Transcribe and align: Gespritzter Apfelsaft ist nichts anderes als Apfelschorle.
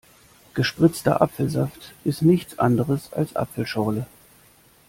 Gespritzter 0.55 1.21
Apfelsaft 1.21 1.93
ist 2.05 2.23
nichts 2.23 2.57
anderes 2.57 3.13
als 3.13 3.35
Apfelschorle. 3.35 4.07